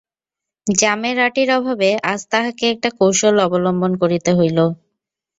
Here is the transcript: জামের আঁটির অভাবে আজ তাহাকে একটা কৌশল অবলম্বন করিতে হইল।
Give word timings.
জামের 0.67 1.17
আঁটির 1.19 1.49
অভাবে 1.57 1.89
আজ 2.11 2.21
তাহাকে 2.31 2.65
একটা 2.69 2.89
কৌশল 2.99 3.35
অবলম্বন 3.45 3.91
করিতে 4.01 4.31
হইল। 4.37 4.57